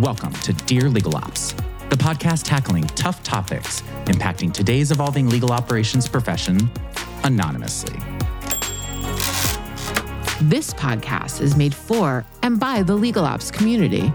[0.00, 1.52] Welcome to Dear Legal Ops,
[1.88, 6.68] the podcast tackling tough topics impacting today's evolving legal operations profession
[7.22, 7.96] anonymously.
[10.42, 14.12] This podcast is made for and by the legal ops community.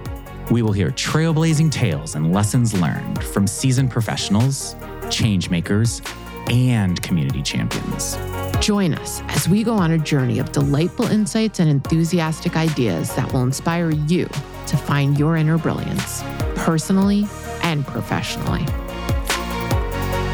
[0.52, 4.76] We will hear trailblazing tales and lessons learned from seasoned professionals,
[5.10, 6.02] change makers,
[6.50, 8.18] and community champions.
[8.60, 13.32] Join us as we go on a journey of delightful insights and enthusiastic ideas that
[13.32, 14.28] will inspire you
[14.70, 16.22] to find your inner brilliance,
[16.56, 17.28] personally
[17.64, 18.62] and professionally.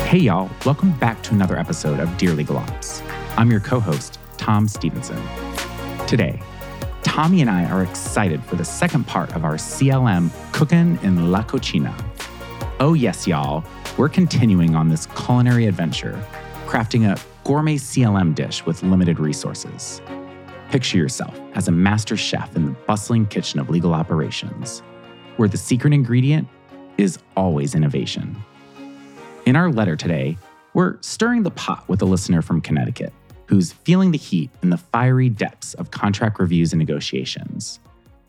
[0.09, 3.01] Hey, y'all, welcome back to another episode of Dear Legal Ops.
[3.37, 5.21] I'm your co host, Tom Stephenson.
[6.05, 6.41] Today,
[7.01, 11.41] Tommie and I are excited for the second part of our CLM Cookin' in La
[11.41, 11.95] Cocina.
[12.81, 13.63] Oh, yes, y'all,
[13.95, 16.21] we're continuing on this culinary adventure,
[16.65, 20.01] crafting a gourmet CLM dish with limited resources.
[20.71, 24.81] Picture yourself as a master chef in the bustling kitchen of legal operations,
[25.37, 26.47] where the secret ingredient
[26.97, 28.35] is always innovation.
[29.45, 30.37] In our letter today,
[30.73, 33.13] we're stirring the pot with a listener from Connecticut
[33.47, 37.79] who's feeling the heat in the fiery depths of contract reviews and negotiations.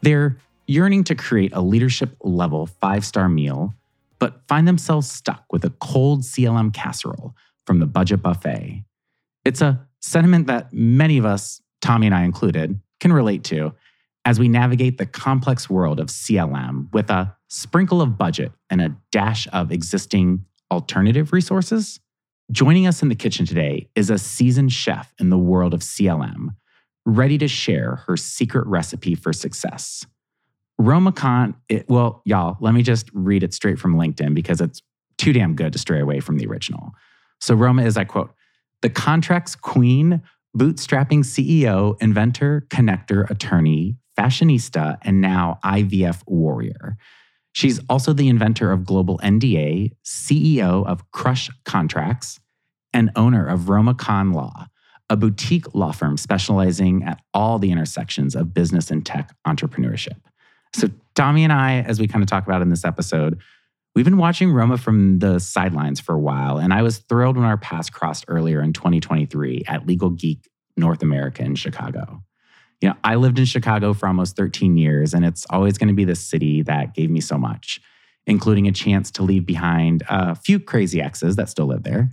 [0.03, 3.75] They're yearning to create a leadership level five star meal,
[4.19, 7.34] but find themselves stuck with a cold CLM casserole
[7.67, 8.84] from the budget buffet.
[9.45, 13.73] It's a sentiment that many of us Tommie and I included, can relate to
[14.25, 18.97] as we navigate the complex world of CLM with a sprinkle of budget and a
[19.13, 22.01] dash of existing alternative resources.
[22.51, 26.57] Joining us in the kitchen today is a seasoned chef in the world of CLM,
[27.05, 30.05] ready to share her secret recipe for success.
[30.79, 34.83] Roma Khan, it, well, y'all, let me just read it straight from LinkedIn because it's
[35.19, 36.93] too damn good to stray away from the original.
[37.41, 38.35] So, Roma is, I quote,
[38.83, 40.21] the contracts queen
[40.57, 46.97] bootstrapping CEO, inventor, connector, attorney, fashionista, and now IVF warrior.
[47.53, 52.41] She's also the inventor of Global NDA, CEO of Crush Contracts,
[52.93, 54.67] and owner of Roma Khan Law,
[55.11, 60.19] a boutique law firm specializing at all the intersections of business and tech entrepreneurship.
[60.75, 63.38] So, Tommie and I, as we kind of talk about in this episode,
[63.97, 67.47] we've been watching Roma from the sidelines for a while, and I was thrilled when
[67.47, 72.23] our paths crossed earlier in 2023 at Legal Geek North America in Chicago.
[72.83, 75.95] You know, I lived in Chicago for almost 13 years, and it's always going to
[75.95, 77.81] be the city that gave me so much,
[78.27, 82.12] including a chance to leave behind a few crazy exes that still live there.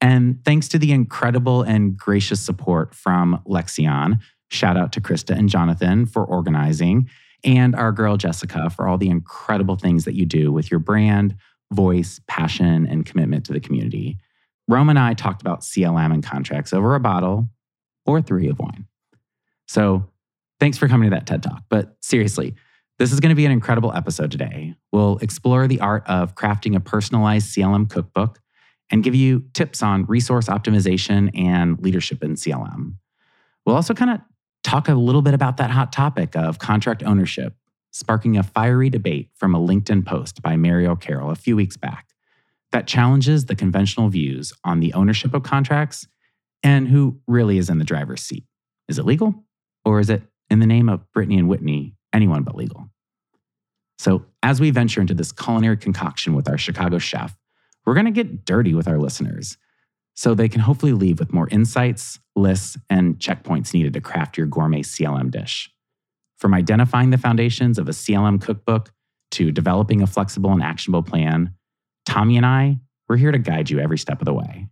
[0.00, 5.50] And thanks to the incredible and gracious support from Lexion, shout out to Krista and
[5.50, 7.10] Jonathan for organizing,
[7.44, 11.36] and our girl Jessica for all the incredible things that you do with your brand,
[11.72, 14.18] voice, passion, and commitment to the community.
[14.66, 17.48] Roma and I talked about CLM and contracts over a bottle
[18.06, 18.86] or three of wine.
[19.66, 20.08] So
[20.60, 21.62] thanks for coming to that TED Talk.
[21.68, 22.54] But seriously,
[22.98, 24.74] this is going to be an incredible episode today.
[24.92, 28.40] We'll explore the art of crafting a personalized CLM cookbook
[28.90, 32.94] and give you tips on resource optimization and leadership in CLM.
[33.64, 34.20] We'll also kind of
[34.64, 37.54] talk a little bit about that hot topic of contract ownership,
[37.90, 42.08] sparking a fiery debate from a LinkedIn post by Mary O'Carroll a few weeks back
[42.72, 46.06] that challenges the conventional views on the ownership of contracts
[46.62, 48.44] and who really is in the driver's seat.
[48.88, 49.44] Is it legal?
[49.84, 52.90] Or is it, in the name of Brittany and Whitney, anyone but legal?
[53.98, 57.36] So, as we venture into this culinary concoction with our Chicago chef,
[57.84, 59.56] we're going to get dirty with our listeners
[60.18, 64.48] so they can hopefully leave with more insights, lists, and checkpoints needed to craft your
[64.48, 65.70] gourmet CLM dish.
[66.38, 68.90] From identifying the foundations of a CLM cookbook
[69.30, 71.54] to developing a flexible and actionable plan,
[72.04, 74.66] Tommie and I, we're here to guide you every step of the way.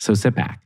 [0.00, 0.60] So sit back,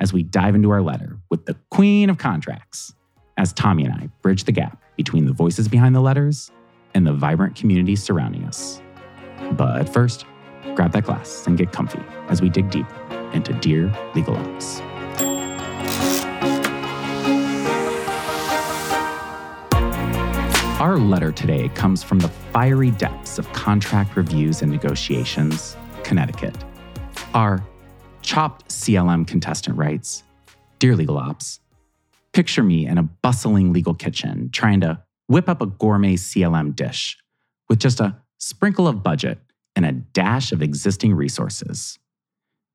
[0.00, 2.92] as we dive into our letter with the queen of contracts,
[3.36, 6.50] as Tommie and I bridge the gap between the voices behind the letters
[6.94, 8.82] and the vibrant communities surrounding us.
[9.52, 10.26] But first,
[10.74, 12.86] grab that glass and get comfy as we dig deep
[13.34, 14.80] into Dear Legal Ops.
[20.80, 26.56] Our letter today comes from the fiery depths of contract reviews and negotiations, Connecticut.
[27.34, 27.64] Our
[28.22, 30.24] chopped CLM contestant writes
[30.80, 31.60] Dear Legal Ops,
[32.32, 37.16] picture me in a bustling legal kitchen trying to whip up a gourmet CLM dish
[37.68, 39.38] with just a sprinkle of budget
[39.76, 41.98] and a dash of existing resources.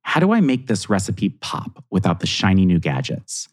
[0.07, 3.49] How do I make this recipe pop without the shiny new gadgets?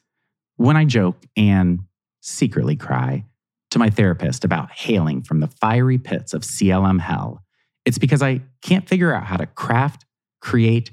[0.54, 1.80] When I joke and
[2.20, 3.24] secretly cry
[3.72, 7.42] to my therapist about hailing from the fiery pits of CLM hell,
[7.84, 10.04] it's because I can't figure out how to craft,
[10.40, 10.92] create,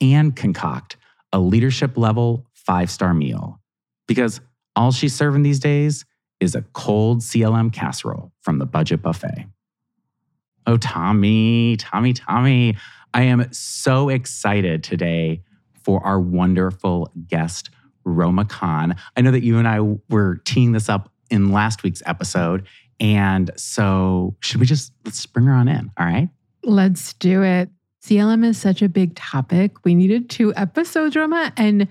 [0.00, 0.96] and concoct
[1.30, 3.60] a leadership level five star meal
[4.08, 4.40] because
[4.76, 6.06] all she's serving these days
[6.40, 9.46] is a cold CLM casserole from the budget buffet.
[10.66, 12.78] Oh, Tommie, Tommie, Tommie.
[13.14, 15.42] I am so excited today
[15.82, 17.70] for our wonderful guest,
[18.04, 18.96] Roma Khan.
[19.16, 22.66] I know that you and I were teeing this up in last week's episode.
[23.00, 25.90] And so, should we just let's bring her on in?
[25.98, 26.28] All right.
[26.62, 27.68] Let's do it.
[28.04, 29.84] CLM is such a big topic.
[29.84, 31.52] We needed two episodes, Roma.
[31.56, 31.88] And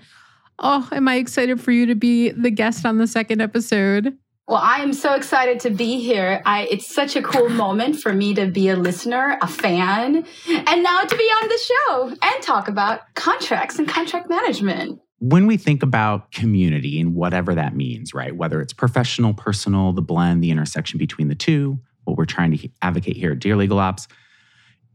[0.58, 4.16] oh, am I excited for you to be the guest on the second episode?
[4.48, 6.42] Well, I am so excited to be here.
[6.44, 10.82] I, it's such a cool moment for me to be a listener, a fan, and
[10.82, 15.00] now to be on the show and talk about contracts and contract management.
[15.20, 18.34] When we think about community and whatever that means, right?
[18.34, 22.68] Whether it's professional, personal, the blend, the intersection between the two, what we're trying to
[22.82, 24.08] advocate here at Dear Legal Ops,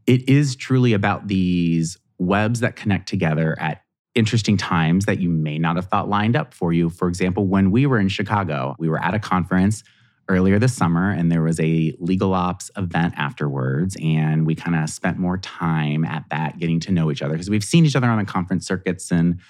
[0.06, 3.82] it is truly about these webs that connect together at
[4.18, 6.90] interesting times that you may not have thought lined up for you.
[6.90, 9.84] For example, when we were in Chicago, we were at a conference
[10.28, 14.90] earlier this summer and there was a legal ops event afterwards and we kind of
[14.90, 18.08] spent more time at that getting to know each other because we've seen each other
[18.08, 19.40] on the conference circuits and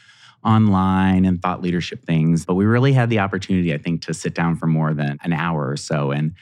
[0.45, 4.35] online and thought leadership things but we really had the opportunity i think to sit
[4.35, 6.33] down for more than an hour or so and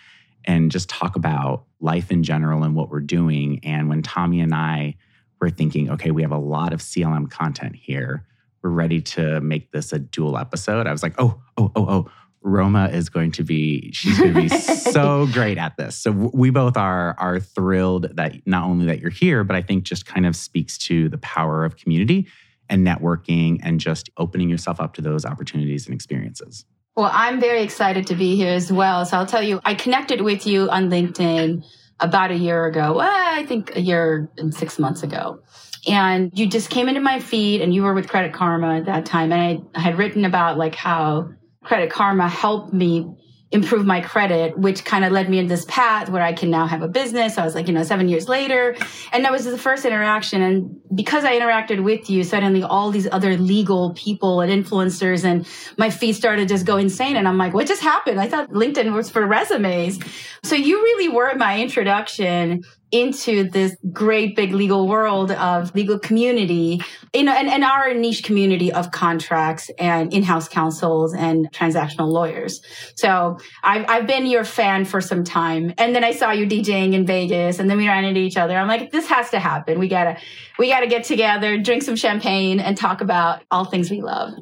[0.44, 4.54] and just talk about life in general and what we're doing and when tommy and
[4.54, 4.94] i
[5.40, 8.26] we're thinking, okay, we have a lot of CLM content here.
[8.62, 10.86] We're ready to make this a dual episode.
[10.86, 12.10] I was like, oh, oh, oh, oh,
[12.42, 15.96] Roma is going to be, she's going to be so great at this.
[15.96, 19.84] So we both are are thrilled that not only that you're here, but I think
[19.84, 22.28] just kind of speaks to the power of community
[22.68, 26.64] and networking and just opening yourself up to those opportunities and experiences.
[26.96, 29.04] Well, I'm very excited to be here as well.
[29.04, 31.62] So I'll tell you, I connected with you on LinkedIn
[32.00, 32.94] about a year ago.
[32.94, 35.40] Well, I think a year and six months ago.
[35.88, 39.06] And you just came into my feed and you were with Credit Karma at that
[39.06, 39.32] time.
[39.32, 39.40] And
[39.74, 41.30] I, I had written about like how
[41.62, 43.16] Credit Karma helped me
[43.52, 46.66] improve my credit, which kind of led me in this path where I can now
[46.66, 47.38] have a business.
[47.38, 48.74] I was like, you know, seven years later.
[49.12, 50.42] And that was the first interaction.
[50.42, 55.46] And because I interacted with you, suddenly all these other legal people and influencers and
[55.78, 57.16] my feed started just go insane.
[57.16, 58.20] And I'm like, what just happened?
[58.20, 60.00] I thought LinkedIn was for resumes.
[60.46, 62.62] So you really were my introduction
[62.92, 66.80] into this great big legal world of legal community,
[67.24, 72.62] know, and, and our niche community of contracts and in-house counsels and transactional lawyers.
[72.94, 75.74] So I've, I've been your fan for some time.
[75.78, 78.56] And then I saw you DJing in Vegas and then we ran into each other.
[78.56, 79.80] I'm like, this has to happen.
[79.80, 80.16] We gotta,
[80.60, 84.32] we gotta get together, drink some champagne and talk about all things we love.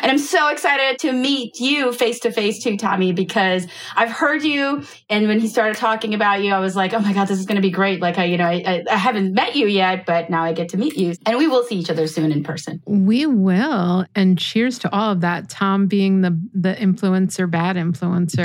[0.00, 4.42] And I'm so excited to meet you face to face too, Tommie, because I've heard
[4.42, 4.82] you.
[5.10, 7.46] And when he started talking about you, I was like, oh my God, this is
[7.46, 8.00] going to be great.
[8.00, 10.76] Like, I, you know, I, I haven't met you yet, but now I get to
[10.76, 11.14] meet you.
[11.26, 12.82] And we will see each other soon in person.
[12.86, 14.06] We will.
[14.14, 15.48] And cheers to all of that.
[15.48, 18.44] Tom being the, the influencer, bad influencer,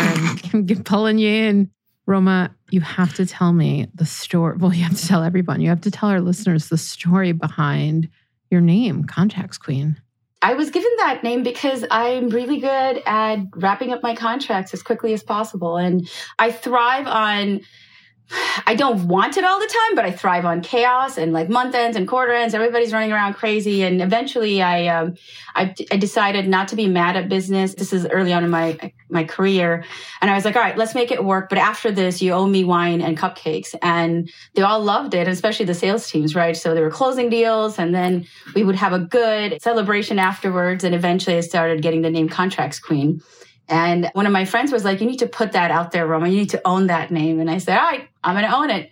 [0.54, 1.72] and pulling you in.
[2.06, 4.56] Roma, you have to tell me the story.
[4.58, 5.60] Well, you have to tell everyone.
[5.60, 8.10] You have to tell our listeners the story behind
[8.50, 10.02] your name, Contracts Queen.
[10.42, 14.84] I was given that name because I'm really good at wrapping up my contracts as
[14.84, 15.78] quickly as possible.
[15.78, 16.08] And
[16.38, 17.62] I thrive on,
[18.66, 21.76] I don't want it all the time, but I thrive on chaos and like month
[21.76, 22.54] ends and quarter ends.
[22.54, 23.84] Everybody's running around crazy.
[23.84, 25.16] And eventually I, um,
[25.56, 27.76] I, I decided not to be mad at business.
[27.76, 29.86] This is early on in my, my career.
[30.22, 31.50] And I was like, all right, let's make it work.
[31.50, 33.74] But after this, you owe me wine and cupcakes.
[33.82, 36.58] And they all loved it, especially the sales teams, right?
[36.58, 40.84] So they were closing deals and then we would have a good celebration afterwards.
[40.84, 43.22] And eventually I started getting the name Contracts Queen.
[43.70, 46.30] And one of my friends was like, you need to put that out there, Roma.
[46.30, 47.40] You need to own that name.
[47.40, 48.92] And I said, all right, I'm going to own it.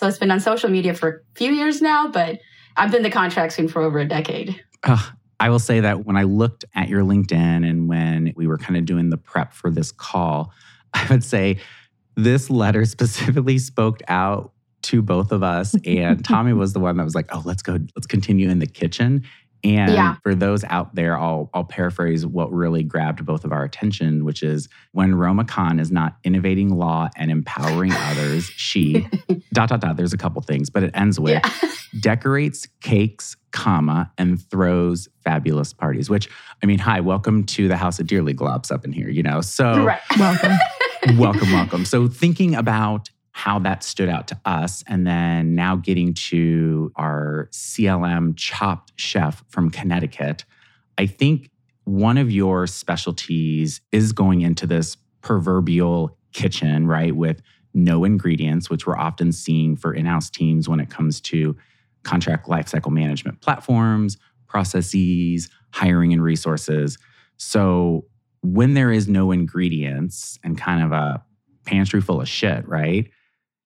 [0.00, 2.40] So it's been on social media for a few years now, but
[2.76, 4.60] I've been the contracts queen for over a decade.
[5.38, 8.76] I will say that when I looked at your LinkedIn and when we were kind
[8.76, 10.52] of doing the prep for this call,
[10.94, 11.58] I would say
[12.14, 14.52] this letter specifically spoke out
[14.82, 15.74] to both of us.
[15.84, 18.66] And Tommie was the one that was like, oh, let's go, let's continue in the
[18.66, 19.24] kitchen.
[19.64, 20.16] And yeah.
[20.22, 24.42] for those out there, I'll, I'll paraphrase what really grabbed both of our attention, which
[24.42, 29.06] is when Roma Khan is not innovating law and empowering others, she
[29.52, 29.96] dot dot dot.
[29.96, 31.70] There's a couple things, but it ends with yeah.
[32.00, 36.10] decorates cakes, comma, and throws fabulous parties.
[36.10, 36.28] Which
[36.62, 39.08] I mean, hi, welcome to the house of Dearly Legal Ops up in here.
[39.08, 40.00] You know, so right.
[40.18, 40.52] welcome,
[41.18, 41.84] welcome, welcome.
[41.84, 44.82] So thinking about how that stood out to us.
[44.86, 50.46] And then now getting to our CLM chopped chef from Connecticut,
[50.96, 51.50] I think
[51.84, 57.14] one of your specialties is going into this proverbial kitchen, right?
[57.14, 57.42] With
[57.74, 61.54] no ingredients, which we're often seeing for in house teams when it comes to
[62.04, 64.16] contract lifecycle management platforms,
[64.46, 66.96] processes, hiring, and resources.
[67.36, 68.06] So
[68.40, 71.22] when there is no ingredients and kind of a
[71.66, 73.10] pantry full of shit, right?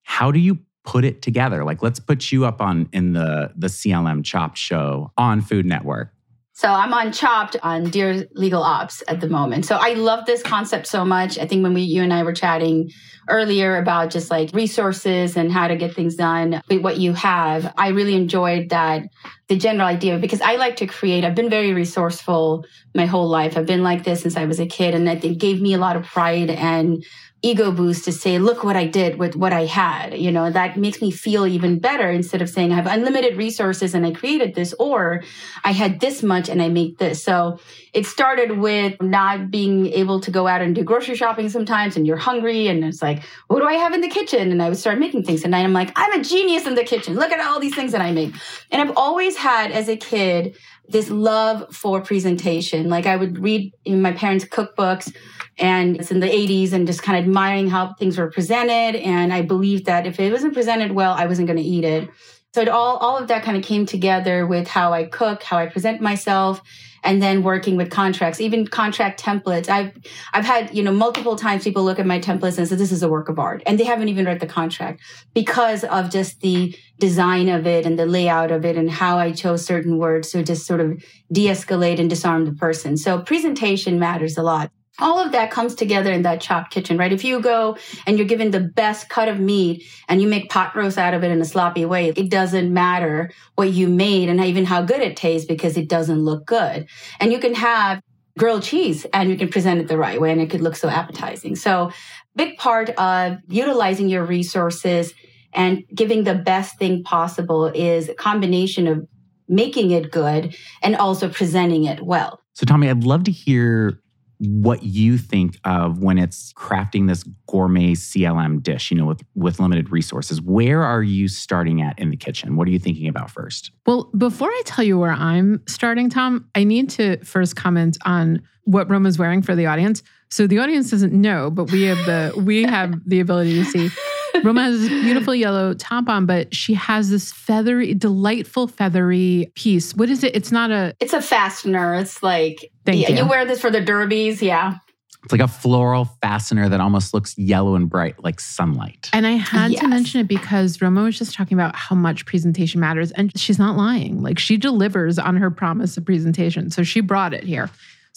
[0.02, 1.64] How do you put it together.
[1.64, 6.12] Like let's put you up on in the the CLM Chopped show on Food Network.
[6.52, 9.64] So I'm on Chopped on Dear Legal Ops at the moment.
[9.64, 11.38] So I love this concept so much.
[11.38, 12.90] I think when we you and I were chatting
[13.30, 17.72] earlier about just like resources and how to get things done with what you have,
[17.78, 19.04] I really enjoyed that
[19.48, 21.24] the general idea because I like to create.
[21.24, 23.56] I've been very resourceful my whole life.
[23.56, 25.78] I've been like this since I was a kid and I think gave me a
[25.78, 27.02] lot of pride and
[27.42, 30.18] ego boost to say, look what I did with what I had.
[30.18, 33.94] You know, that makes me feel even better instead of saying I have unlimited resources
[33.94, 35.22] and I created this, or
[35.64, 37.24] I had this much and I make this.
[37.24, 37.58] So
[37.94, 42.06] it started with not being able to go out and do grocery shopping sometimes and
[42.06, 44.52] you're hungry and it's like, what do I have in the kitchen?
[44.52, 45.42] And I would start making things.
[45.42, 47.14] And I'm like, I'm a genius in the kitchen.
[47.14, 48.34] Look at all these things that I made.
[48.70, 50.56] And I've always had as a kid,
[50.88, 52.88] this love for presentation.
[52.88, 55.14] Like I would read in my parents' cookbooks
[55.60, 58.98] and it's in the 80s and just kind of admiring how things were presented.
[58.98, 62.08] And I believed that if it wasn't presented well, I wasn't going to eat it.
[62.54, 65.58] So it all, all of that kind of came together with how I cook, how
[65.58, 66.62] I present myself,
[67.04, 69.68] and then working with contracts, even contract templates.
[69.68, 69.92] I've,
[70.32, 73.02] I've had, you know, multiple times people look at my templates and say, this is
[73.02, 73.62] a work of art.
[73.66, 75.00] And they haven't even read the contract
[75.32, 79.32] because of just the design of it and the layout of it and how I
[79.32, 81.02] chose certain words to just sort of
[81.32, 82.96] de-escalate and disarm the person.
[82.96, 87.12] So presentation matters a lot all of that comes together in that chopped kitchen, right?
[87.12, 90.76] If you go and you're given the best cut of meat and you make pot
[90.76, 94.40] roast out of it in a sloppy way, it doesn't matter what you made and
[94.40, 96.86] even how good it tastes because it doesn't look good.
[97.18, 98.02] And you can have
[98.38, 100.88] grilled cheese and you can present it the right way and it could look so
[100.88, 101.56] appetizing.
[101.56, 101.90] So
[102.36, 105.14] big part of utilizing your resources
[105.52, 109.06] and giving the best thing possible is a combination of
[109.48, 112.40] making it good and also presenting it well.
[112.54, 114.00] So Tommy, I'd love to hear
[114.40, 119.60] what you think of when it's crafting this gourmet CLM dish, you know, with with
[119.60, 120.40] limited resources.
[120.40, 122.56] Where are you starting at in the kitchen?
[122.56, 123.70] What are you thinking about first?
[123.86, 128.42] Well, before I tell you where I'm starting, Tom, I need to first comment on
[128.64, 130.02] what Roma's wearing for the audience.
[130.30, 133.90] So the audience doesn't know, but we have the we have the ability to see.
[134.44, 139.94] Roma has this beautiful yellow top on, but she has this feathery, delightful feathery piece.
[139.94, 140.34] What is it?
[140.34, 140.94] It's not a.
[141.00, 141.94] It's a fastener.
[141.94, 143.16] It's like Thank yeah, you.
[143.18, 144.74] you wear this for the derbies, yeah.
[145.22, 149.10] It's like a floral fastener that almost looks yellow and bright, like sunlight.
[149.12, 149.82] And I had Yes.
[149.82, 153.10] to mention it because Roma was just talking about how much presentation matters.
[153.12, 154.22] And she's not lying.
[154.22, 156.70] Like she delivers on her promise of presentation.
[156.70, 157.68] So she brought it here.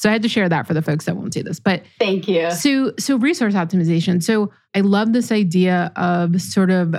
[0.03, 1.61] So I had to share that for the folks that won't see this.
[1.61, 2.51] But Thank you.
[2.51, 4.21] so so resource optimization.
[4.21, 6.93] So I love this idea of sort of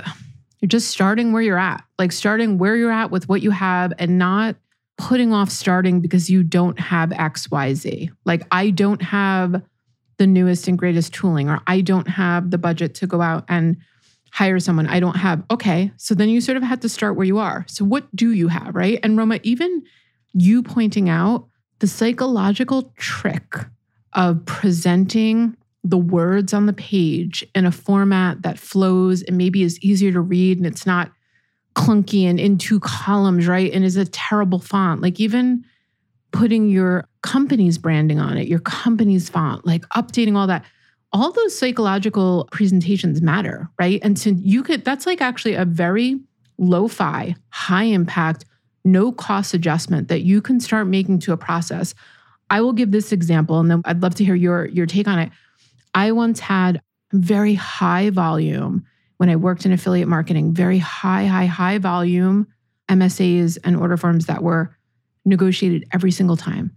[0.59, 1.83] you're just starting where you're at.
[1.99, 4.55] Like starting where you're at with what you have and not
[4.97, 8.09] putting off starting because you don't have XYZ.
[8.25, 9.61] Like I don't have
[10.17, 13.77] the newest and greatest tooling or I don't have the budget to go out and
[14.31, 14.87] hire someone.
[14.87, 15.43] I don't have.
[15.51, 15.91] Okay.
[15.97, 17.65] So then you sort of have to start where you are.
[17.67, 18.99] So what do you have, right?
[19.03, 19.83] And Roma, even
[20.33, 23.55] you pointing out the psychological trick
[24.13, 29.79] of presenting the words on the page in a format that flows and maybe is
[29.81, 31.11] easier to read and it's not
[31.75, 33.71] clunky and in two columns, right?
[33.71, 35.01] And is a terrible font.
[35.01, 35.63] Like even
[36.31, 40.65] putting your company's branding on it, your company's font, like updating all that.
[41.13, 43.99] All those psychological presentations matter, right?
[44.03, 46.19] And so you could, that's like actually a very
[46.57, 48.43] lo fi, high impact,
[48.85, 51.93] no cost adjustment that you can start making to a process.
[52.49, 55.19] I will give this example and then I'd love to hear your, your take on
[55.19, 55.31] it.
[55.93, 58.85] I once had very high volume
[59.17, 62.47] when I worked in affiliate marketing, very high, high, high volume
[62.89, 64.75] MSAs and order forms that were
[65.23, 66.75] negotiated every single time.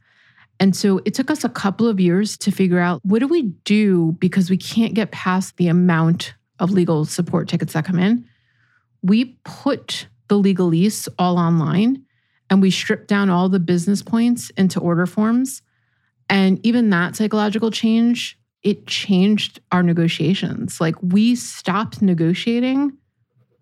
[0.60, 3.42] And so it took us a couple of years to figure out what do we
[3.64, 8.24] do because we can't get past the amount of legal support tickets that come in.
[9.02, 12.04] We put the legalese all online
[12.50, 15.62] and we stripped down all the business points into order forms.
[16.30, 20.80] And even that psychological change, it changed our negotiations.
[20.80, 22.96] Like we stopped negotiating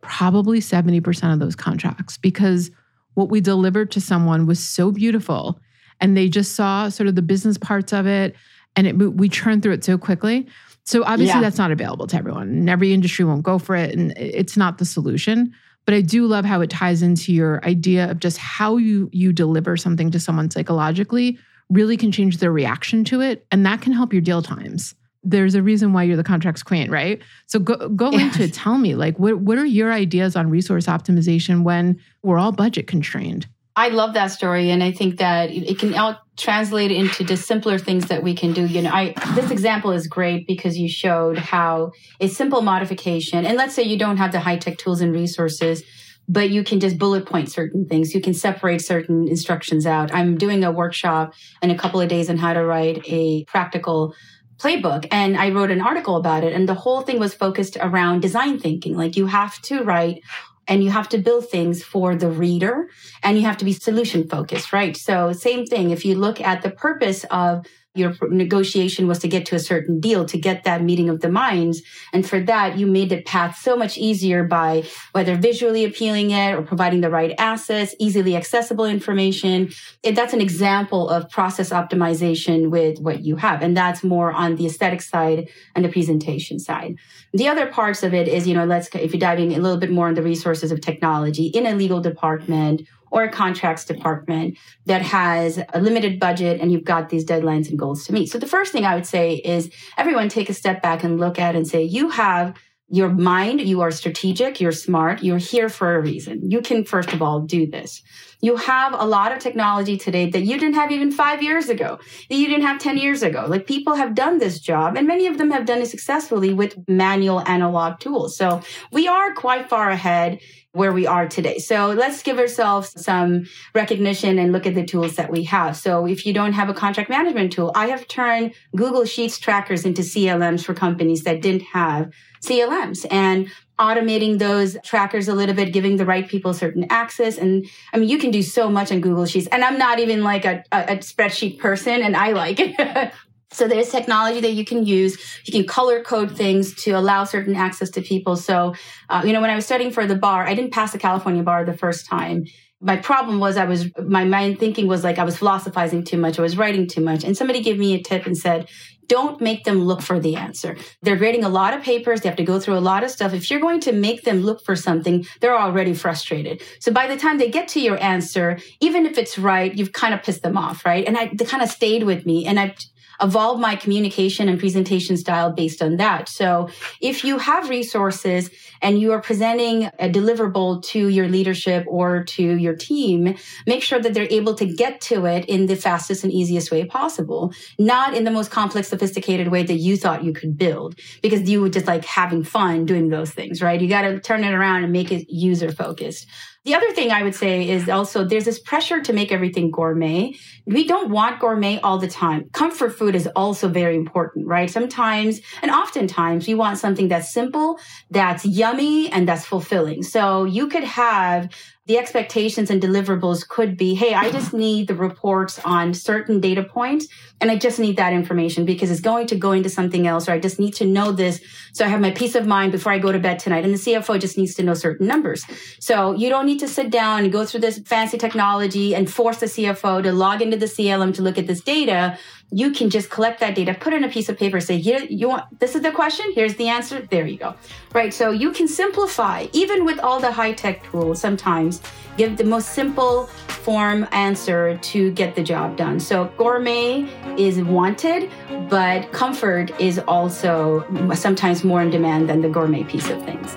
[0.02, 2.70] probably 70% of those contracts because
[3.14, 5.60] what we delivered to someone was so beautiful
[6.00, 8.36] and they just saw sort of the business parts of it
[8.76, 10.46] and it we churned through it so quickly
[10.84, 11.40] so obviously Yeah.
[11.40, 14.78] that's not available to everyone and every industry won't go for it and it's not
[14.78, 15.52] the solution
[15.86, 19.32] but i do love how it ties into your idea of just how you you
[19.32, 21.38] deliver something to someone psychologically
[21.70, 24.94] really can change their reaction to it and that can help your deal times.
[25.24, 27.20] There's a reason why you're the contracts queen right?
[27.46, 28.20] So go go Yeah.
[28.26, 28.52] into it.
[28.52, 32.86] Tell me like what what are your ideas on resource optimization when we're all budget
[32.86, 37.36] constrained I love that story, and I think that it can all translate into the
[37.36, 38.64] simpler things that we can do.
[38.66, 43.58] You know, I this example is great because you showed how a simple modification, and
[43.58, 45.82] let's say you don't have the high tech tools and resources,
[46.26, 48.14] but you can just bullet point certain things.
[48.14, 50.12] You can separate certain instructions out.
[50.12, 54.14] I'm doing a workshop in a couple of days on how to write a practical
[54.58, 58.20] playbook and I wrote an article about it and the whole thing was focused around
[58.20, 58.96] design thinking.
[58.96, 60.22] Like you have to write
[60.68, 62.88] and you have to build things for the reader
[63.22, 64.96] and you have to be solution focused, right?
[64.96, 65.90] So same thing.
[65.90, 70.00] If you look at the purpose of your negotiation was to get to a certain
[70.00, 71.82] deal to get that meeting of the minds.
[72.12, 76.54] And for that, you made the path so much easier by whether visually appealing it
[76.54, 79.70] or providing the right assets, easily accessible information.
[80.02, 83.62] that's an example of process optimization with what you have.
[83.62, 86.96] And that's more on the aesthetic side and the presentation side.
[87.32, 89.90] The other parts of it is, you know, let's, if you're diving a little bit
[89.90, 92.82] more on the resources of technology in a legal department
[93.16, 97.78] or a contracts department that has a limited budget and you've got these deadlines and
[97.78, 98.26] goals to meet.
[98.30, 101.38] So the first thing I would say is everyone take a step back and look
[101.38, 102.54] at and say, you have
[102.88, 106.50] your mind, you are strategic, you're smart, you're here for a reason.
[106.50, 108.02] You can, first of all, do this.
[108.42, 111.98] You have a lot of technology today that you didn't have even five years ago,
[112.28, 113.46] that you didn't have 10 years ago.
[113.48, 116.76] Like people have done this job, and many of them have done it successfully with
[116.86, 118.36] manual analog tools.
[118.36, 118.60] So
[118.92, 120.38] we are quite far ahead
[120.76, 121.58] where we are today.
[121.58, 125.76] So let's give ourselves some recognition and look at the tools that we have.
[125.76, 129.86] So if you don't have a contract management tool, I have turned Google Sheets trackers
[129.86, 135.72] into CLMs for companies that didn't have CLMs and automating those trackers a little bit,
[135.72, 137.38] giving the right people certain access.
[137.38, 139.48] And I mean, you can do so much on Google Sheets.
[139.48, 143.12] And I'm not even like a, a, a spreadsheet person and I like it.
[143.56, 145.16] So there's technology that you can use.
[145.44, 148.36] You can color code things to allow certain access to people.
[148.36, 148.74] So,
[149.08, 151.42] uh, you know, when I was studying for the bar, I didn't pass the California
[151.42, 152.44] bar the first time.
[152.82, 156.38] My problem was I was, my mind thinking was like I was philosophizing too much.
[156.38, 157.24] I was writing too much.
[157.24, 158.68] And somebody gave me a tip and said,
[159.08, 160.76] don't make them look for the answer.
[161.00, 162.20] They're grading a lot of papers.
[162.20, 163.32] They have to go through a lot of stuff.
[163.32, 166.62] If you're going to make them look for something, they're already frustrated.
[166.80, 170.12] So by the time they get to your answer, even if it's right, you've kind
[170.12, 171.06] of pissed them off, right?
[171.06, 172.46] And I, they kind of stayed with me.
[172.46, 172.74] And I,
[173.20, 176.28] evolve my communication and presentation style based on that.
[176.28, 176.68] So
[177.00, 178.50] if you have resources
[178.82, 184.00] and you are presenting a deliverable to your leadership or to your team, make sure
[184.00, 188.14] that they're able to get to it in the fastest and easiest way possible, not
[188.14, 191.68] in the most complex, sophisticated way that you thought you could build because you were
[191.68, 193.80] just like having fun doing those things, right?
[193.80, 196.26] You got to turn it around and make it user focused.
[196.66, 200.34] The other thing I would say is also there's this pressure to make everything gourmet.
[200.66, 202.50] We don't want gourmet all the time.
[202.50, 204.68] Comfort food is also very important, right?
[204.68, 207.78] Sometimes and oftentimes we want something that's simple,
[208.10, 210.02] that's yummy, and that's fulfilling.
[210.02, 211.50] So you could have
[211.86, 216.62] the expectations and deliverables could be hey i just need the reports on certain data
[216.62, 217.06] points
[217.40, 220.32] and i just need that information because it's going to go into something else or
[220.32, 221.40] i just need to know this
[221.72, 223.78] so i have my peace of mind before i go to bed tonight and the
[223.78, 225.44] cfo just needs to know certain numbers
[225.80, 229.38] so you don't need to sit down and go through this fancy technology and force
[229.38, 232.18] the cfo to log into the clm to look at this data
[232.52, 235.00] you can just collect that data, put it in a piece of paper, say, here,
[235.08, 237.54] you want, this is the question, here's the answer, there you go.
[237.92, 238.14] Right.
[238.14, 241.82] So you can simplify, even with all the high tech tools, sometimes
[242.16, 246.00] give the most simple form answer to get the job done.
[246.00, 248.30] So gourmet is wanted,
[248.68, 253.56] but comfort is also sometimes more in demand than the gourmet piece of things.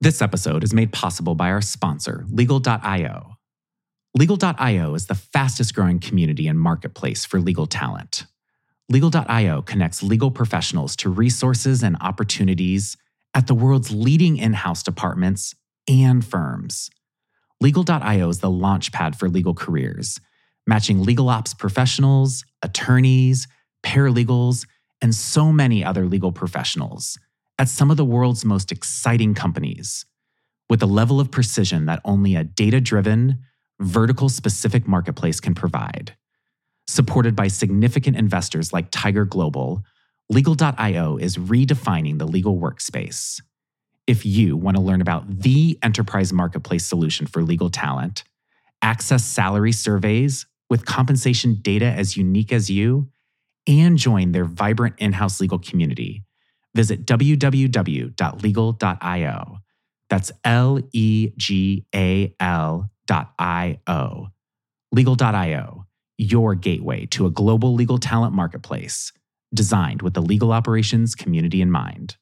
[0.00, 3.36] This episode is made possible by our sponsor, Legal.io.
[4.14, 8.24] Legal.io is the fastest growing community and marketplace for legal talent.
[8.88, 12.96] Legal.io connects legal professionals to resources and opportunities
[13.36, 15.54] at the world's leading in house departments
[15.86, 16.88] and firms.
[17.60, 20.18] Legal.io is the launchpad for legal careers,
[20.66, 23.46] matching legal ops professionals, attorneys,
[23.84, 24.66] paralegals,
[25.02, 27.18] and so many other legal professionals
[27.58, 30.06] at some of the world's most exciting companies
[30.70, 33.38] with a level of precision that only a data driven,
[33.80, 36.16] vertical specific marketplace can provide.
[36.86, 39.84] Supported by significant investors like Tiger Global,
[40.28, 43.40] Legal.io is redefining the legal workspace.
[44.06, 48.24] If you want to learn about the enterprise marketplace solution for legal talent,
[48.82, 53.08] access salary surveys with compensation data as unique as you,
[53.68, 56.24] and join their vibrant in house legal community,
[56.74, 58.08] visit www.legal.io.
[60.08, 64.32] That's L E G A L Legal.io.
[64.92, 65.86] Legal.io,
[66.18, 69.12] your gateway to a global legal talent marketplace
[69.56, 72.16] designed with the legal operations community in mind.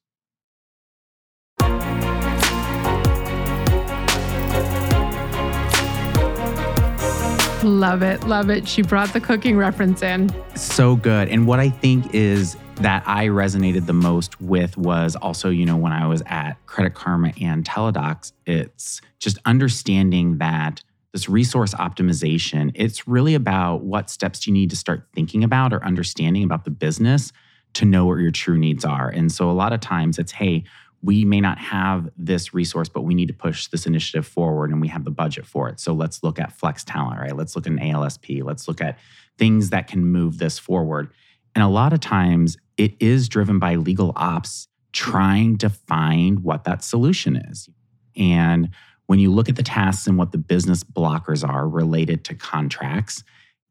[7.62, 8.24] Love it.
[8.24, 8.68] Love it.
[8.68, 10.30] She brought the cooking reference in.
[10.54, 11.28] So good.
[11.28, 15.76] And what I think is that I resonated the most with was also, you know,
[15.76, 20.82] when I was at Credit Karma and Teladocs, it's just understanding that
[21.14, 25.82] this resource optimization, it's really about what steps you need to start thinking about or
[25.84, 27.32] understanding about the business
[27.72, 29.08] to know what your true needs are.
[29.08, 30.64] And so a lot of times it's, hey,
[31.02, 34.80] we may not have this resource, but we need to push this initiative forward and
[34.80, 35.78] we have the budget for it.
[35.78, 37.36] So let's look at flex talent, right?
[37.36, 38.42] Let's look at an ALSP.
[38.42, 38.98] Let's look at
[39.38, 41.10] things that can move this forward.
[41.54, 46.64] And a lot of times it is driven by legal ops trying to find what
[46.64, 47.68] that solution is.
[48.16, 48.70] And
[49.06, 53.22] when you look at the tasks and what the business blockers are related to contracts,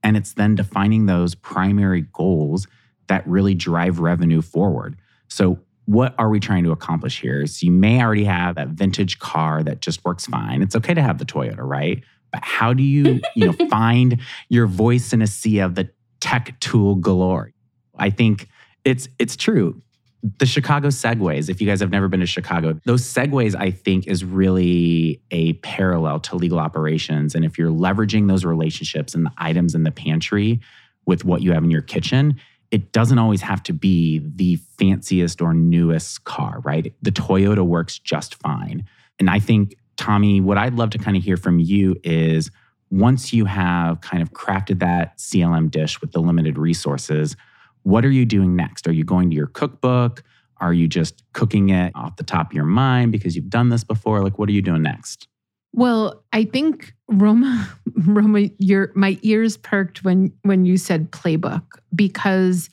[0.04, 2.68] and it's then defining those primary goals
[3.08, 4.98] that really drive revenue forward.
[5.28, 7.46] So, what are we trying to accomplish here?
[7.46, 10.62] So, you may already have that vintage car that just works fine.
[10.62, 12.04] It's okay to have the Toyota, right?
[12.32, 14.20] But how do you, you know, find
[14.50, 17.52] your voice in a sea of the tech tool galore?
[17.98, 18.48] I think
[18.84, 19.82] it's it's true.
[20.40, 24.08] The Chicago segways, if you guys have never been to Chicago, those segways, I think,
[24.08, 27.36] is really a parallel to legal operations.
[27.36, 30.62] And if you're leveraging those relationships and the items in the pantry
[31.06, 32.40] with what you have in your kitchen,
[32.72, 36.94] it doesn't always have to be the fanciest or newest car, right?
[37.02, 38.88] The Toyota works just fine.
[39.20, 42.50] And I think, Tommie, what I'd love to kind of hear from you is
[42.90, 47.36] once you have kind of crafted that CLM dish with the limited resources,
[47.84, 48.88] what are you doing next?
[48.88, 50.24] Are you going to your cookbook?
[50.58, 53.84] Are you just cooking it off the top of your mind because you've done this
[53.84, 54.22] before?
[54.22, 55.28] Like, what are you doing next?
[55.74, 62.70] Well, I think Roma, Roma, your my ears perked when when you said playbook because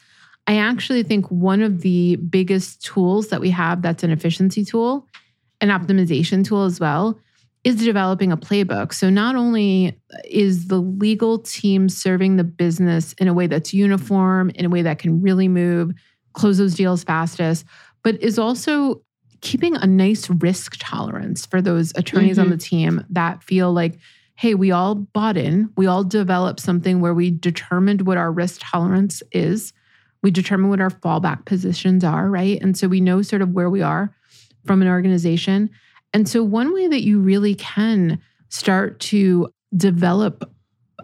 [0.46, 5.06] I actually think one of the biggest tools that we have that's an efficiency tool,
[5.60, 7.18] an optimization tool as well,
[7.62, 8.94] is developing a playbook.
[8.94, 14.50] So not only is the legal team serving the business in a way that's uniform,
[14.50, 15.92] in a way that can really move,
[16.32, 17.66] close those deals fastest,
[18.02, 19.02] but is also
[19.42, 22.46] keeping a nice risk tolerance for those attorneys mm-hmm.
[22.46, 23.98] on the team that feel like,
[24.36, 28.60] hey, we all bought in, we all developed something where we determined what our risk
[28.64, 29.74] tolerance is.
[30.22, 32.60] We determine what our fallback positions are, right?
[32.60, 34.14] And so we know sort of where we are
[34.66, 35.70] from an organization.
[36.12, 40.50] And so, one way that you really can start to develop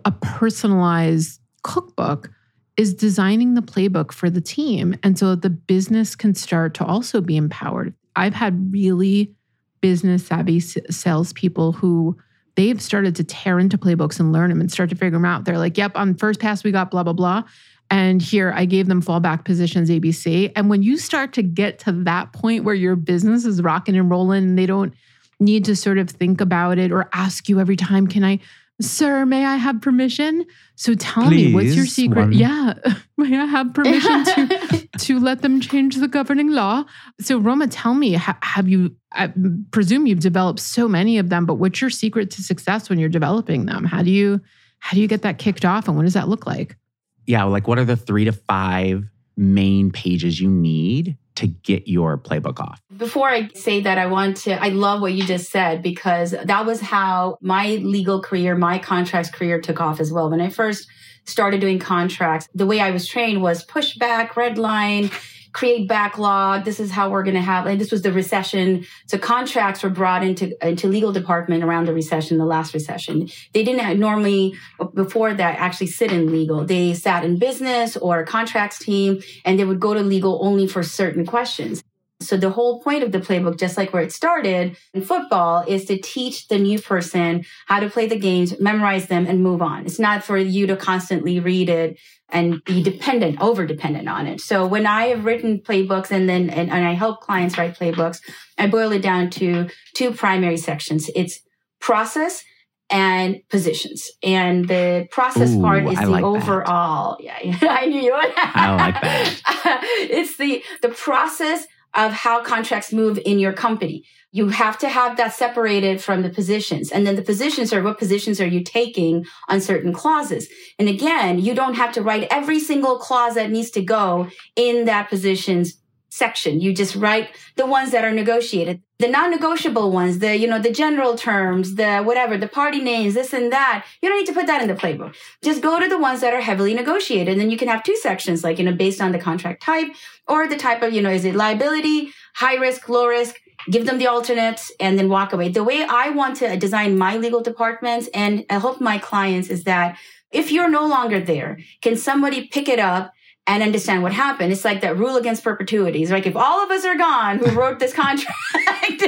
[0.04, 2.30] a personalized cookbook
[2.76, 4.94] is designing the playbook for the team.
[5.02, 7.94] And so the business can start to also be empowered.
[8.14, 9.34] I've had really
[9.80, 12.16] business savvy salespeople who
[12.56, 15.44] they've started to tear into playbooks and learn them and start to figure them out.
[15.44, 17.42] They're like, yep, on first pass, we got blah, blah, blah.
[17.90, 20.52] And here I gave them fallback positions ABC.
[20.56, 24.10] And when you start to get to that point where your business is rocking and
[24.10, 24.92] rolling and they don't
[25.38, 28.40] need to sort of think about it or ask you every time, can I,
[28.80, 30.44] sir, may I have permission?
[30.74, 32.20] So tell Please, me, what's your secret?
[32.20, 32.32] one.
[32.32, 32.74] Yeah,
[33.16, 36.84] may I have permission to to let them change the governing law?
[37.20, 38.96] So Roma, tell me, ha- have you?
[39.12, 39.32] I
[39.70, 43.08] presume you've developed so many of them, but what's your secret to success when you're
[43.08, 43.84] developing them?
[43.84, 44.40] How do you
[44.78, 46.76] how do you get that kicked off, and what does that look like?
[47.26, 49.04] Yeah, like what are the three to five
[49.36, 52.80] main pages you need to get your playbook off?
[52.96, 56.66] Before I say that, I want to, I love what you just said because that
[56.66, 60.30] was how my legal career, my contracts career took off as well.
[60.30, 60.88] When I first
[61.24, 65.10] started doing contracts, the way I was trained was pushback, red line,
[65.56, 66.64] create backlog.
[66.66, 68.84] This is how we're going to have, and this was the recession.
[69.06, 73.30] So contracts were brought into, into legal department around the recession, the last recession.
[73.54, 74.54] They didn't normally,
[74.92, 76.66] before that, actually sit in legal.
[76.66, 80.82] They sat in business or contracts team, and they would go to legal only for
[80.82, 81.82] certain questions.
[82.20, 85.84] So the whole point of the playbook, just like where it started in football, is
[85.86, 89.84] to teach the new person how to play the games, memorize them, and move on.
[89.84, 94.40] It's not for you to constantly read it and be dependent, over dependent on it.
[94.40, 98.20] So when I have written playbooks and then and, and I help clients write playbooks,
[98.58, 101.08] I boil it down to two primary sections.
[101.14, 101.40] It's
[101.80, 102.42] process
[102.90, 104.10] and positions.
[104.22, 107.18] And the process Ooh, part is I the like overall.
[107.24, 107.44] That.
[107.44, 108.32] Yeah, I knew you would.
[108.36, 109.80] I like that.
[109.98, 114.04] it's the the process of how contracts move in your company.
[114.36, 116.92] You have to have that separated from the positions.
[116.92, 120.48] And then the positions are what positions are you taking on certain clauses?
[120.78, 124.84] And again, you don't have to write every single clause that needs to go in
[124.84, 126.60] that position's section.
[126.60, 128.82] You just write the ones that are negotiated.
[128.98, 133.32] The non-negotiable ones, the, you know, the general terms, the whatever, the party names, this
[133.32, 133.86] and that.
[134.02, 135.14] You don't need to put that in the playbook.
[135.42, 137.28] Just go to the ones that are heavily negotiated.
[137.32, 139.88] And then you can have two sections, like, you know, based on the contract type
[140.28, 143.36] or the type of, you know, is it liability, high risk, low risk,
[143.70, 145.48] give them the alternate and then walk away.
[145.48, 149.64] The way I want to design my legal departments and I hope my clients is
[149.64, 149.98] that
[150.32, 153.12] if you're no longer there, can somebody pick it up
[153.46, 154.52] and understand what happened?
[154.52, 156.10] It's like that rule against perpetuities.
[156.10, 158.34] Like if all of us are gone who wrote this contract,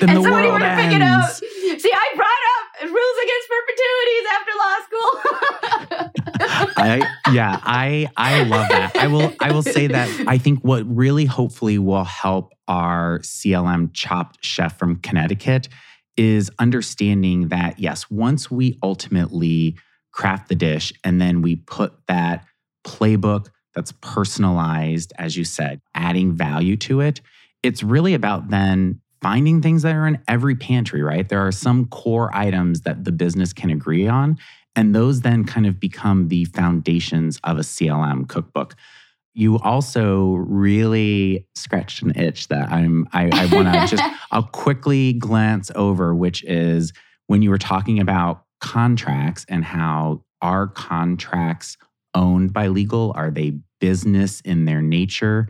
[0.00, 1.30] and the somebody were to pick it up.
[1.30, 5.10] See, I brought up rules against perpetuities after law school.
[6.76, 6.98] I
[7.32, 8.96] yeah, I I love that.
[8.96, 13.92] I will I will say that I think what really hopefully will help our CLM
[13.94, 15.68] chopped chef from Connecticut
[16.16, 19.76] is understanding that yes, once we ultimately
[20.12, 22.44] craft the dish and then we put that
[22.86, 27.20] playbook that's personalized as you said, adding value to it,
[27.62, 31.28] it's really about then finding things that are in every pantry, right?
[31.28, 34.38] There are some core items that the business can agree on
[34.76, 38.76] and those then kind of become the foundations of a CLM cookbook.
[39.34, 45.14] You also really scratched an itch that I'm I, I want to just I'll quickly
[45.14, 46.92] glance over, which is
[47.26, 51.76] when you were talking about contracts and how are contracts
[52.14, 53.12] owned by legal?
[53.16, 55.48] Are they business in their nature?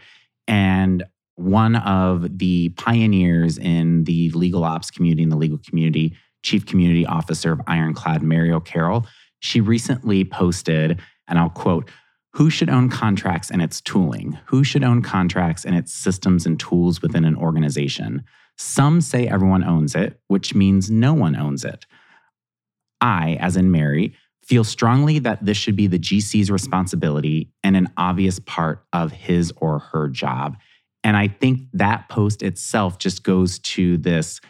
[0.48, 1.04] And
[1.36, 6.14] one of the pioneers in the legal ops community, in the legal community,
[6.46, 9.04] Chief Community Officer of Ironclad, Mary O'Carroll,
[9.40, 11.90] she recently posted, and I'll quote,
[12.34, 14.38] who should own contracts and its tooling?
[14.46, 18.22] Who should own contracts and its systems and tools within an organization?
[18.56, 21.84] Some say everyone owns it, which means no one owns it.
[23.00, 27.88] I, as in Mary, feel strongly that this should be the GC's responsibility and an
[27.96, 30.58] obvious part of his or her job.
[31.02, 34.40] And I think that post itself just goes to this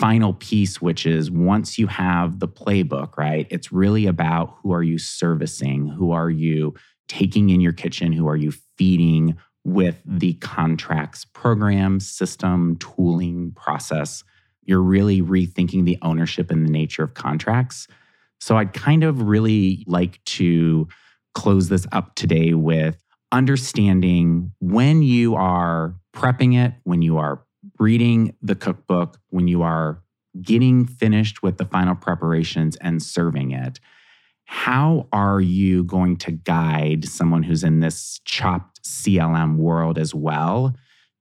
[0.00, 3.46] final piece, which is once you have the playbook, right?
[3.50, 5.88] It's really about who are you servicing?
[5.88, 6.74] Who are you
[7.06, 8.10] taking in your kitchen?
[8.10, 14.24] Who are you feeding with the contracts program, system, tooling, process?
[14.64, 17.86] You're really rethinking the ownership and the nature of contracts.
[18.40, 20.88] So I'd kind of really like to
[21.34, 22.96] close this up today with
[23.32, 27.44] understanding when you are prepping it, when you are
[27.78, 30.02] reading the cookbook, when you are
[30.40, 33.80] getting finished with the final preparations and serving it,
[34.44, 40.74] how are you going to guide someone who's in this chopped CLM world as well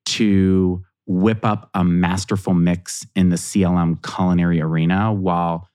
[0.05, 5.67] to whip up a masterful mix in the CLM culinary arena while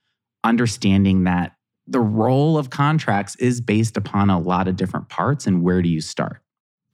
[0.43, 1.53] understanding that
[1.87, 5.89] the role of contracts is based upon a lot of different parts and where do
[5.89, 6.41] you start?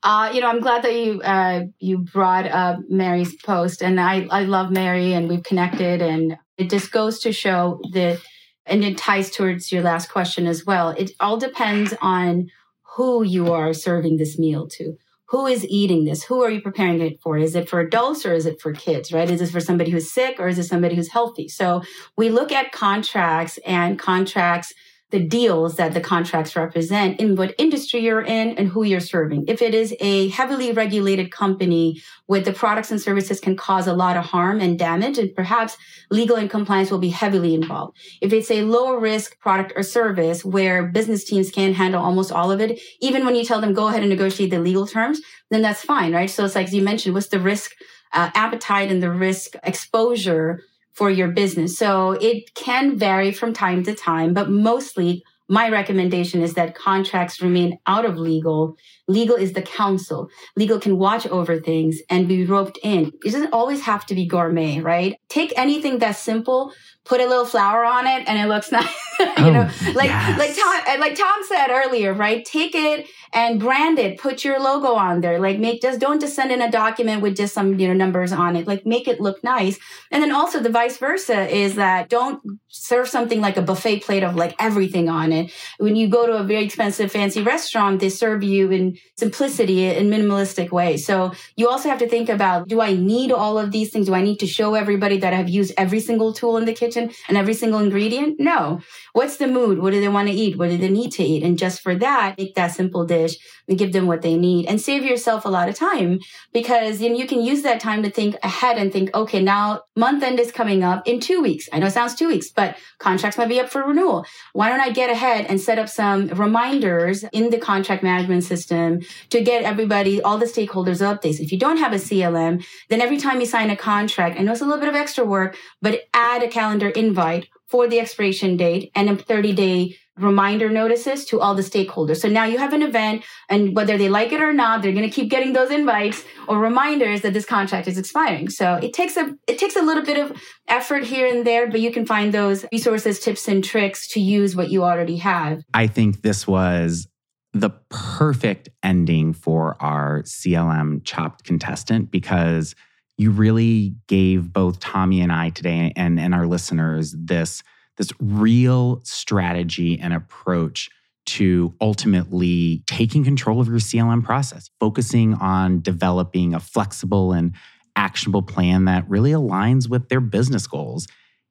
[0.02, 4.26] Uh, you know, I'm glad that you uh, you brought up Mary's post, and I
[4.30, 8.20] I love Mary, and we've connected, and it just goes to show that,
[8.64, 10.90] and it ties towards your last question as well.
[10.90, 12.48] It all depends on
[12.96, 14.96] who you are serving this meal to.
[15.26, 16.24] Who is eating this?
[16.24, 17.38] Who are you preparing it for?
[17.38, 19.30] Is it for adults or is it for kids, right?
[19.30, 21.46] Is this for somebody who's sick or is it somebody who's healthy?
[21.46, 21.82] So
[22.16, 24.74] we look at contracts and contracts
[25.10, 29.44] the deals that the contracts represent in what industry you're in and who you're serving.
[29.48, 33.92] If it is a heavily regulated company where the products and services can cause a
[33.92, 35.76] lot of harm and damage, and perhaps
[36.10, 37.96] legal and compliance will be heavily involved.
[38.20, 42.52] If it's a low risk product or service where business teams can handle almost all
[42.52, 45.20] of it, even when you tell them go ahead and negotiate the legal terms,
[45.50, 46.30] then that's fine, right?
[46.30, 47.72] So it's like you mentioned, what's the risk
[48.12, 50.62] uh, appetite and the risk exposure
[51.00, 51.78] for your business.
[51.78, 57.40] So it can vary from time to time, but mostly my recommendation is that contracts
[57.40, 58.76] remain out of legal.
[59.08, 60.28] Legal is the counsel.
[60.56, 63.06] Legal can watch over things and be roped in.
[63.24, 65.16] It doesn't always have to be gourmet, right?
[65.30, 66.72] Take anything that's simple,
[67.06, 68.94] put a little flower on it, and it looks nice.
[69.20, 70.38] you Oh, know, like yes.
[70.38, 72.44] like Tom like Tom said earlier, right?
[72.44, 74.18] Take it and brand it.
[74.18, 75.38] Put your logo on there.
[75.38, 78.32] Like make just don't just send in a document with just some you know numbers
[78.32, 78.66] on it.
[78.66, 79.78] Like make it look nice.
[80.10, 84.22] And then also the vice versa is that don't serve something like a buffet plate
[84.22, 85.52] of like everything on it.
[85.78, 90.10] When you go to a very expensive fancy restaurant, they serve you in simplicity in
[90.10, 90.96] minimalistic way.
[90.96, 94.06] So you also have to think about do I need all of these things?
[94.06, 97.10] Do I need to show everybody that I've used every single tool in the kitchen
[97.28, 98.40] and every single ingredient?
[98.40, 98.80] No.
[99.12, 99.78] What's the mood?
[99.78, 100.58] What do they want to eat?
[100.58, 101.42] What do they need to eat?
[101.42, 103.19] And just for that, make that simple dish
[103.68, 106.18] and give them what they need and save yourself a lot of time
[106.52, 110.22] because then you can use that time to think ahead and think, okay, now month
[110.22, 111.68] end is coming up in two weeks.
[111.72, 114.26] I know it sounds two weeks, but contracts might be up for renewal.
[114.52, 119.00] Why don't I get ahead and set up some reminders in the contract management system
[119.30, 121.40] to get everybody, all the stakeholders updates?
[121.40, 124.52] If you don't have a CLM, then every time you sign a contract, I know
[124.52, 128.56] it's a little bit of extra work, but add a calendar invite for the expiration
[128.56, 132.18] date and a 30 day reminder notices to all the stakeholders.
[132.18, 135.08] So now you have an event and whether they like it or not, they're going
[135.08, 138.48] to keep getting those invites or reminders that this contract is expiring.
[138.48, 141.80] So it takes a, it takes a little bit of effort here and there, but
[141.80, 145.62] you can find those resources, tips and tricks to use what you already have.
[145.74, 147.08] I think this was
[147.52, 152.74] the perfect ending for our CLM chopped contestant because
[153.20, 157.62] you really gave both Tommie and I today and, and our listeners this,
[158.00, 160.88] this real strategy and approach
[161.26, 167.54] to ultimately taking control of your CLM process, focusing on developing a flexible and
[167.96, 171.06] actionable plan that really aligns with their business goals.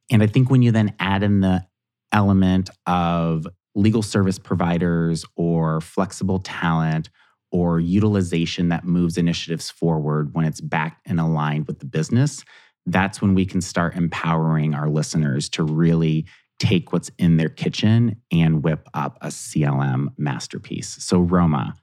[0.10, 1.68] And I think when you then add in the
[2.12, 7.12] element of legal service providers or flexible talent
[7.52, 12.44] or utilization that moves initiatives forward when it's backed and aligned with the business,
[12.88, 16.26] that's when we can start empowering our listeners to really
[16.60, 21.04] take what's in their kitchen and whip up a CLM masterpiece.
[21.04, 21.76] So, Roma,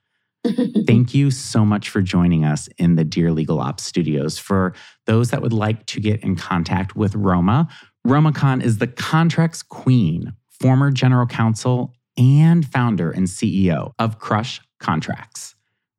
[0.87, 4.39] thank you so much for joining us in the Dear Legal Ops studios.
[4.39, 4.75] For
[5.07, 7.69] those that would like to get in contact with Roma,
[8.05, 14.61] Roma Khan is the contracts queen, former general counsel and founder and CEO of Crush
[14.79, 15.55] Contracts.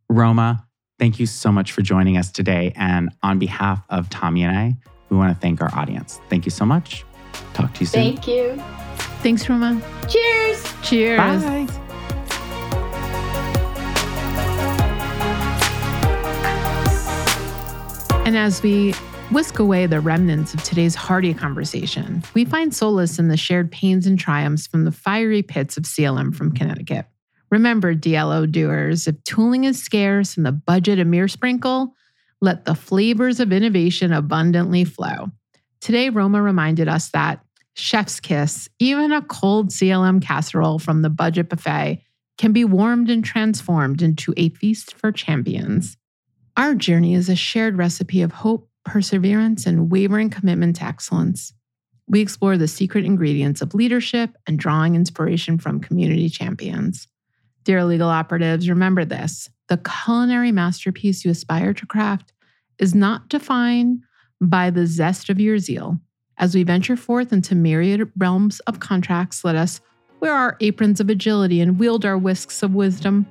[0.10, 0.66] Roma,
[1.00, 2.74] thank you so much for joining us today.
[2.76, 4.78] And on behalf of Tommie and I,
[5.10, 6.20] we want to thank our audience.
[6.30, 7.07] Thank you so much.
[7.54, 8.16] Talk to you soon.
[8.16, 8.62] Thank you.
[9.22, 9.82] Thanks, Roma.
[10.08, 10.74] Cheers.
[10.84, 11.18] Cheers.
[11.18, 11.68] Bye.
[18.26, 18.92] And as we
[19.32, 24.06] whisk away the remnants of today's hearty conversation, we find solace in the shared pains
[24.06, 27.06] and triumphs from the fiery pits of CLM from Connecticut.
[27.50, 31.96] Remember, DLO doers, if tooling is scarce and the budget a mere sprinkle,
[32.42, 35.32] let the flavors of innovation abundantly flow.
[35.80, 37.44] Today, Roma reminded us that
[37.76, 42.04] chef's kiss, even a cold CLM casserole from the budget buffet,
[42.38, 45.98] can be warmed and transformed into a feast for champions.
[46.56, 51.54] Our journey is a shared recipe of hope, perseverance, and wavering commitment to excellence.
[52.08, 57.08] We explore the secret ingredients of leadership and drawing inspiration from community champions.
[57.64, 62.32] Dear legal operatives, remember this the culinary masterpiece you aspire to craft
[62.80, 64.04] is not defined
[64.42, 66.00] by the zest of your zeal.
[66.38, 69.82] As we venture forth into myriad realms of contracts, let us
[70.20, 73.26] wear our aprons of agility and wield our whisks of wisdom.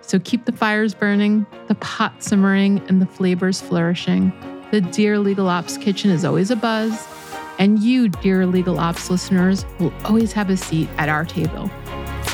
[0.00, 4.32] So keep the fires burning, the pot simmering, and the flavors flourishing.
[4.72, 7.06] The Dear Legal Ops kitchen is always a buzz,
[7.58, 11.70] and you, dear Legal Ops listeners, will always have a seat at our table.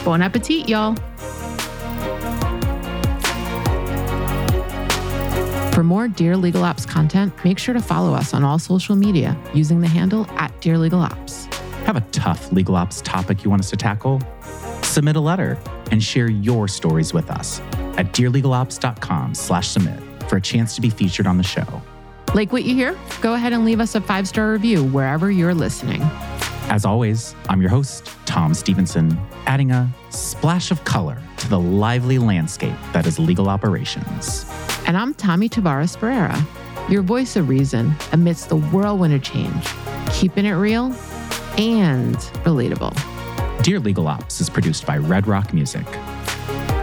[0.05, 0.97] Bon appetit, y'all!
[5.79, 9.41] For more Dear Legal Ops content, make sure to follow us on all social media
[9.55, 11.45] using the handle at Dear Legal Ops.
[11.85, 14.21] Have a tough legal ops topic you want us to tackle?
[14.83, 15.57] Submit a letter
[15.93, 17.61] and share your stories with us
[17.97, 21.81] at dearlegalops.com slash submit for a chance to be featured on the show.
[22.35, 22.99] Like what you hear?
[23.21, 26.01] Go ahead and leave us a five star review wherever you're listening.
[26.71, 32.19] As always, I'm your host, Tom Stephenson, adding a splash of color to the lively
[32.19, 34.45] landscape that is legal operations.
[34.87, 36.39] And I'm Tommie Tavares Ferreira,
[36.91, 39.67] your voice of reason amidst the whirlwind of change,
[40.13, 40.95] keeping it real
[41.57, 42.95] and relatable.
[43.63, 45.87] Dear Legal Ops is produced by Redd Rock Music.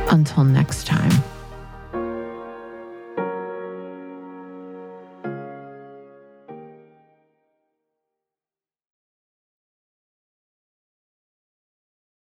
[0.09, 1.11] Until next time.